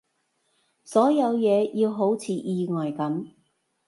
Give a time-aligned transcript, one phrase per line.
[0.83, 3.33] 所有嘢要好似意外噉